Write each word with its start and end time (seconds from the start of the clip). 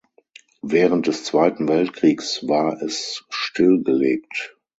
Während 0.63 1.05
des 1.05 1.23
Zweiten 1.25 1.67
Weltkriegs 1.67 2.47
war 2.47 2.81
es 2.81 3.23
stillgelegt. 3.29 4.57